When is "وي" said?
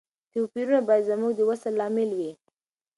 2.17-2.31